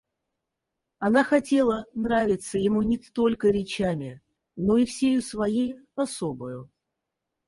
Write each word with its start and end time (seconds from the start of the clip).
Она 0.97 1.23
хотела 1.23 1.85
нравиться 1.93 2.57
ему 2.57 2.81
не 2.81 2.97
только 2.97 3.49
речами, 3.51 4.23
но 4.55 4.77
и 4.77 4.85
всею 4.85 5.21
своею 5.21 5.85
особою. 5.93 6.71